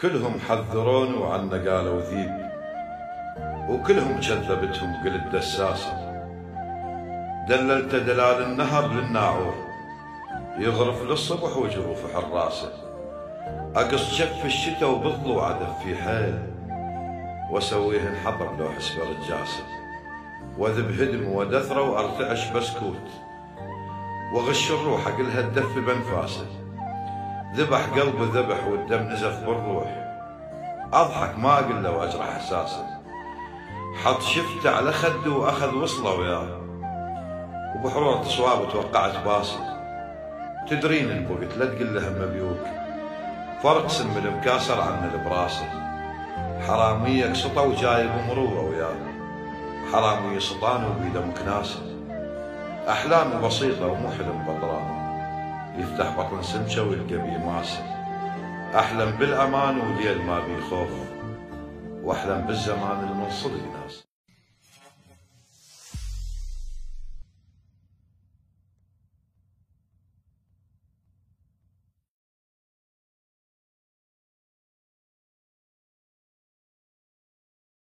[0.00, 2.50] كلهم حذروني وعنا قالوا ذيب
[3.68, 5.92] وكلهم كذبتهم قلت دساسة
[7.48, 9.54] دللت دلال النهر للناعور
[10.58, 12.72] يغرف للصبح وجروف حراسة.
[13.76, 16.38] أقص شف الشتاء وبالضوء عدف في حيل
[17.50, 19.64] واسويه انحضر لو حسب رجاسه
[20.58, 23.08] واذب هدم ودثرة وأرتعش بسكوت
[24.34, 26.65] وغش الروح اقلها تدف بانفاسه
[27.54, 30.06] ذبح قلبه ذبح والدم نزف بالروح.
[30.92, 32.86] أضحك ما أقول له وأجرح إحساسه.
[34.04, 36.60] حط شفته على خده وأخذ وصلة وياه.
[37.76, 39.58] وبحرورة صواب توقعت باسي
[40.68, 42.66] تدرين البوقت لا تقول له مبيوك
[43.62, 45.64] فرق سم المكاسر عن البراسه
[46.68, 48.96] حرامية قسطة وجايب مروره وياه.
[49.92, 51.80] حرامي سلطان وبيده مكناسه
[52.88, 55.05] أحلام بسيطة ومو حلم بطران
[55.78, 57.82] يفتح بطن سمشة ويلقى بيه ماسه
[58.78, 60.90] أحلم بالأمان وليل ما بيه خوف
[62.02, 64.06] وأحلم بالزمان المنصدق ناس